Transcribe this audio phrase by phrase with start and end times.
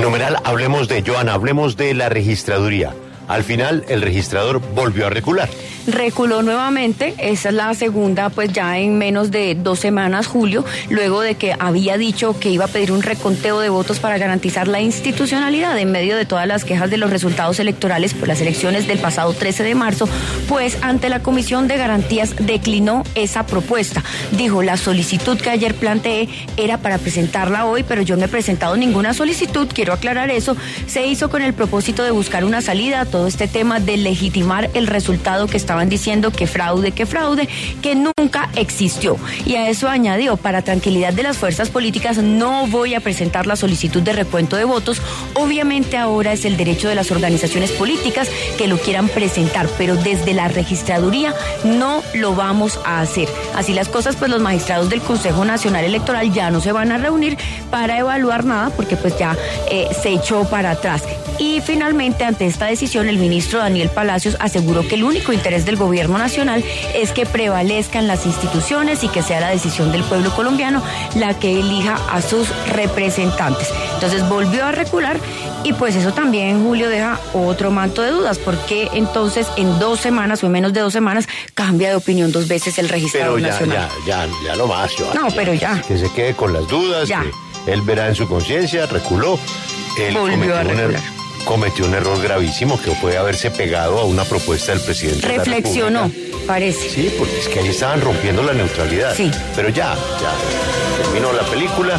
[0.00, 2.94] Numeral, hablemos de Joana, hablemos de la registraduría.
[3.28, 5.48] Al final, el registrador volvió a recular.
[5.86, 11.20] reculó nuevamente, esa es la segunda, pues ya en menos de dos semanas, Julio, luego
[11.20, 14.80] de que había dicho que iba a pedir un reconteo de votos para garantizar la
[14.80, 18.98] institucionalidad en medio de todas las quejas de los resultados electorales por las elecciones del
[18.98, 20.08] pasado 13 de marzo,
[20.48, 24.02] pues ante la Comisión de Garantías declinó esa propuesta.
[24.32, 28.76] Dijo, la solicitud que ayer planteé era para presentarla hoy, pero yo no he presentado
[28.76, 33.04] ninguna solicitud, quiero aclarar eso, se hizo con el propósito de buscar una salida a
[33.16, 37.48] todo este tema de legitimar el resultado que estaban diciendo que fraude, que fraude,
[37.80, 39.16] que nunca existió.
[39.46, 43.56] Y a eso añadió, para tranquilidad de las fuerzas políticas, no voy a presentar la
[43.56, 45.00] solicitud de recuento de votos.
[45.32, 50.34] Obviamente ahora es el derecho de las organizaciones políticas que lo quieran presentar, pero desde
[50.34, 53.30] la registraduría no lo vamos a hacer.
[53.54, 56.98] Así las cosas, pues los magistrados del Consejo Nacional Electoral ya no se van a
[56.98, 57.38] reunir
[57.70, 59.34] para evaluar nada, porque pues ya
[59.70, 61.02] eh, se echó para atrás.
[61.38, 65.76] Y finalmente, ante esta decisión, el ministro Daniel Palacios aseguró que el único interés del
[65.76, 66.64] gobierno nacional
[66.94, 70.82] es que prevalezcan las instituciones y que sea la decisión del pueblo colombiano
[71.14, 73.68] la que elija a sus representantes.
[73.94, 75.18] Entonces volvió a recular
[75.62, 80.42] y pues eso también, Julio, deja otro manto de dudas, porque entonces en dos semanas
[80.42, 83.52] o en menos de dos semanas cambia de opinión dos veces el registrador Pero ya,
[83.52, 83.88] nacional.
[84.06, 85.20] ya, ya, ya no más, Joana.
[85.20, 85.82] No, pero ya.
[85.86, 87.22] Que se quede con las dudas, Ya.
[87.64, 89.38] que él verá en su conciencia, reculó.
[89.98, 91.15] Él Volvió a recular.
[91.46, 95.26] Cometió un error gravísimo que puede haberse pegado a una propuesta del presidente.
[95.26, 96.10] de la Reflexionó,
[96.46, 96.90] parece.
[96.90, 99.14] Sí, porque es que ahí estaban rompiendo la neutralidad.
[99.14, 99.30] Sí.
[99.54, 101.98] Pero ya, ya terminó la película.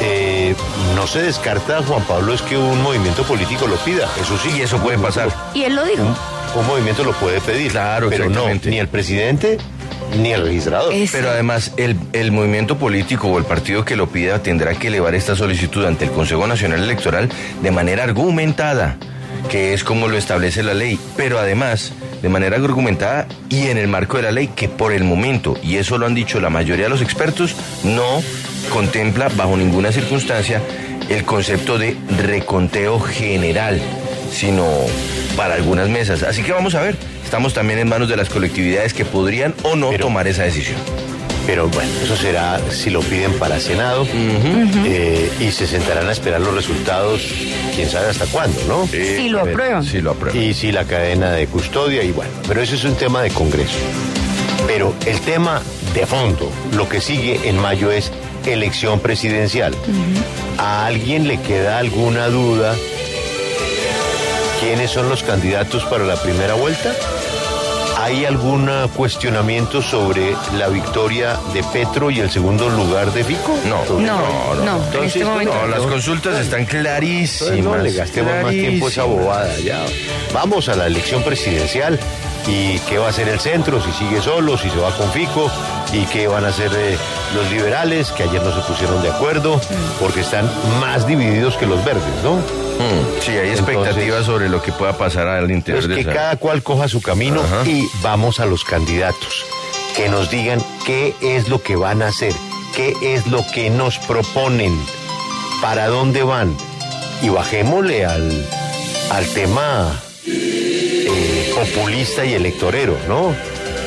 [0.00, 0.54] Eh,
[0.94, 4.08] no se descarta, Juan Pablo, es que un movimiento político lo pida.
[4.20, 4.50] Eso sí.
[4.56, 5.30] Y eso puede pasar.
[5.52, 6.02] Y él lo dijo.
[6.02, 7.72] Un, un movimiento lo puede pedir.
[7.72, 9.58] Claro, pero no, ni el presidente
[10.18, 10.92] ni el registrador.
[11.12, 15.14] Pero además, el, el movimiento político o el partido que lo pida tendrá que elevar
[15.14, 17.28] esta solicitud ante el Consejo Nacional Electoral
[17.62, 18.96] de manera argumentada,
[19.50, 20.98] que es como lo establece la ley.
[21.16, 25.04] Pero además, de manera argumentada y en el marco de la ley, que por el
[25.04, 28.22] momento, y eso lo han dicho la mayoría de los expertos, no
[28.72, 30.60] contempla bajo ninguna circunstancia
[31.08, 33.80] el concepto de reconteo general,
[34.32, 34.66] sino
[35.36, 36.22] para algunas mesas.
[36.22, 36.96] Así que vamos a ver.
[37.24, 40.76] Estamos también en manos de las colectividades que podrían o no Pero- tomar esa decisión.
[41.46, 44.04] Pero bueno, eso será si lo piden para Senado
[44.84, 47.22] eh, y se sentarán a esperar los resultados,
[47.76, 48.86] quién sabe hasta cuándo, ¿no?
[48.88, 49.84] Si lo aprueban.
[49.84, 50.36] Sí, lo apruebo.
[50.36, 53.76] Y si la cadena de custodia y bueno, pero eso es un tema de Congreso.
[54.66, 55.62] Pero el tema
[55.94, 58.10] de fondo, lo que sigue en mayo es
[58.44, 59.72] elección presidencial.
[60.58, 62.74] ¿A alguien le queda alguna duda
[64.60, 66.92] quiénes son los candidatos para la primera vuelta?
[67.98, 73.58] ¿Hay algún ah, cuestionamiento sobre la victoria de Petro y el segundo lugar de Fico?
[73.66, 75.54] No, No, no, en Entonces, este momento.
[75.54, 77.58] No, las consultas están Entonces clarísimas.
[77.64, 79.58] no le gastemos más tiempo a esa bobada.
[79.58, 79.84] Ya.
[80.32, 81.98] Vamos a la elección presidencial
[82.46, 85.50] y qué va a hacer el centro, si sigue solo, si se va con Fico
[85.92, 86.96] y qué van a hacer eh,
[87.34, 89.60] los liberales, que ayer no se pusieron de acuerdo
[90.00, 90.48] porque están
[90.80, 92.34] más divididos que los verdes, ¿no?
[92.36, 96.00] Mm, sí, hay expectativas Entonces- sobre lo que pueda pasar al interior Entonces de que
[96.10, 97.68] esa- cada cual coja su camino Ajá.
[97.68, 99.44] y vamos a los candidatos,
[99.96, 102.32] que nos digan qué es lo que van a hacer,
[102.76, 104.78] qué es lo que nos proponen,
[105.62, 106.54] para dónde van
[107.22, 108.46] y bajémosle al,
[109.10, 109.98] al tema
[111.56, 113.34] populista y electorero, ¿no?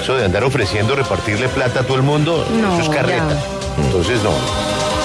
[0.00, 3.28] Eso de andar ofreciendo repartirle plata a todo el mundo, No, eso es carreta.
[3.28, 3.82] ya.
[3.84, 4.30] Entonces no,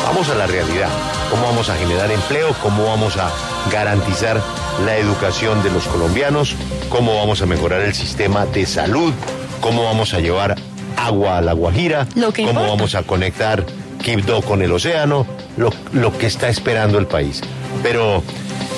[0.06, 0.90] vamos a la realidad.
[1.30, 2.54] ¿Cómo vamos a generar empleo?
[2.62, 3.32] ¿Cómo vamos a
[3.72, 4.42] garantizar
[4.86, 6.56] la educación de los colombianos?
[6.90, 9.14] ¿Cómo vamos a mejorar el sistema de salud?
[9.62, 10.56] ¿Cómo vamos a llevar
[10.98, 12.08] agua a la Guajira?
[12.16, 12.70] Lo que ¿Cómo importa.
[12.76, 13.66] vamos a conectar
[14.04, 15.26] Quibdó con el océano?
[15.58, 17.42] lo, lo que está esperando el país.
[17.84, 18.24] Pero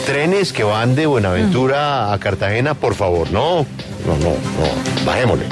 [0.05, 3.65] trenes que van de Buenaventura a Cartagena, por favor, no,
[4.05, 5.45] no, no, no, bajémosle.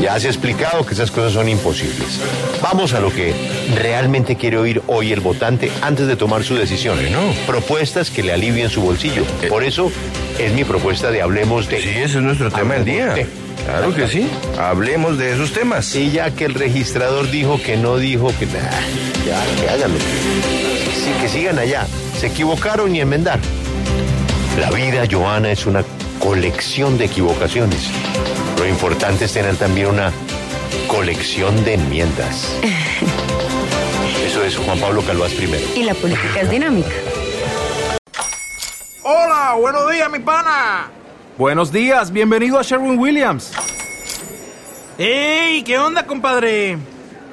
[0.00, 2.20] Ya se ha explicado que esas cosas son imposibles.
[2.62, 3.34] Vamos a lo que
[3.74, 6.96] realmente quiere oír hoy el votante antes de tomar su decisión.
[6.96, 7.18] Bueno.
[7.46, 9.22] Propuestas que le alivien su bolsillo.
[9.48, 9.90] Por eso
[10.38, 11.80] es mi propuesta de hablemos de...
[11.82, 13.06] Sí, ese es nuestro tema del día.
[13.14, 13.26] de-
[13.66, 14.28] Claro que sí.
[14.58, 15.94] Hablemos de esos temas.
[15.96, 18.46] Y ya que el registrador dijo que no dijo que...
[18.46, 18.52] nah,
[19.26, 19.98] ya, que háganlo.
[19.98, 21.86] Sí, que sigan allá.
[22.18, 23.40] Se equivocaron y enmendar.
[24.58, 25.84] La vida, Joana, es una
[26.18, 27.90] colección de equivocaciones.
[28.58, 30.10] Lo importante es tener también una
[30.88, 32.58] colección de enmiendas.
[34.26, 35.62] Eso es Juan Pablo Calvás primero.
[35.74, 36.88] Y la política es dinámica.
[39.02, 40.90] Hola, buenos días, mi pana.
[41.36, 43.52] Buenos días, bienvenido a Sherwin Williams.
[44.96, 45.62] ¡Ey!
[45.64, 46.78] ¿Qué onda, compadre?